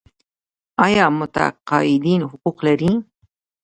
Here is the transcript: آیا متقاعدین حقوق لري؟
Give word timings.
آیا 0.85 1.05
متقاعدین 1.19 2.21
حقوق 2.31 2.57
لري؟ 2.67 2.91